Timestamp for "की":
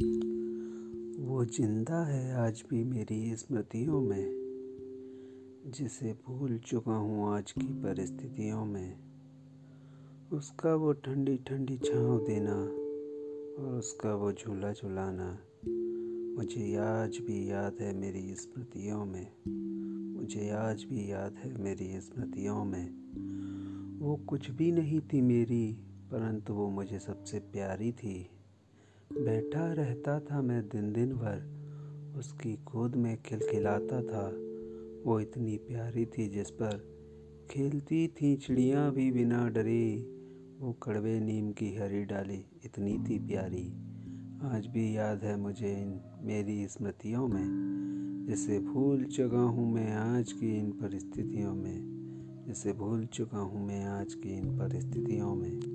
7.52-7.66, 41.52-41.76, 50.32-50.58, 54.14-54.36